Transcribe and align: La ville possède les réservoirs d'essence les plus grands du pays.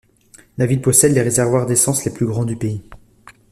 La 0.57 0.65
ville 0.65 0.81
possède 0.81 1.13
les 1.13 1.21
réservoirs 1.21 1.67
d'essence 1.67 2.05
les 2.05 2.11
plus 2.11 2.25
grands 2.25 2.43
du 2.43 2.55
pays. 2.55 2.81